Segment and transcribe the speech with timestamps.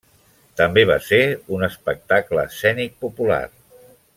[0.61, 1.19] També va ser
[1.57, 3.43] un espectacle escènic popular.